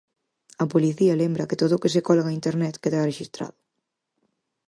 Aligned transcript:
A 0.63 0.65
Policía 0.73 1.19
lembra 1.21 1.47
que 1.49 1.59
todo 1.61 1.73
o 1.75 1.81
que 1.81 1.93
se 1.93 2.03
colga 2.07 2.29
en 2.29 2.37
Internet 2.39 2.75
queda 2.83 3.05
rexistrado. 3.09 3.57